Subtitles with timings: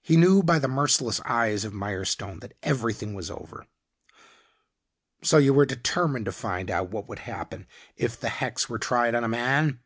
[0.00, 3.66] He knew by the merciless eyes of Mirestone that everything was over.
[5.24, 7.66] "So, you were determined to find out what would happen
[7.96, 9.80] if the hex were tried on a man?"